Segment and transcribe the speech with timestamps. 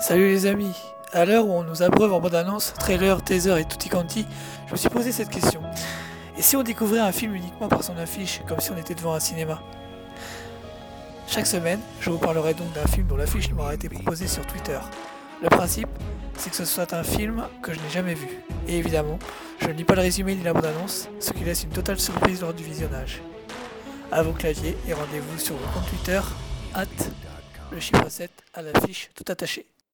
[0.00, 0.76] Salut les amis
[1.12, 4.26] À l'heure où on nous abreuve en bande-annonce, trailer, teaser et tutti quanti,
[4.68, 5.60] je me suis posé cette question.
[6.36, 9.14] Et si on découvrait un film uniquement par son affiche, comme si on était devant
[9.14, 9.60] un cinéma?
[11.26, 14.78] Chaque semaine, je vous parlerai donc d'un film dont l'affiche m'aura été proposée sur Twitter.
[15.42, 15.88] Le principe,
[16.36, 18.28] c'est que ce soit un film que je n'ai jamais vu.
[18.68, 19.18] Et évidemment,
[19.60, 22.40] je ne lis pas le résumé ni la bande-annonce, ce qui laisse une totale surprise
[22.40, 23.20] lors du visionnage.
[24.12, 26.20] À vos claviers et rendez-vous sur vos compte Twitter,
[26.76, 27.10] hâte
[27.72, 29.66] le chiffre 7 à l'affiche tout attaché.